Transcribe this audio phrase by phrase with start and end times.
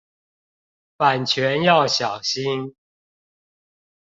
[0.97, 2.75] 版權要小心